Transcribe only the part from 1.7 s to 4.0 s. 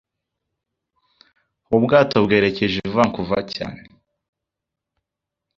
Ubu bwato bwerekeje i Vancouver cyane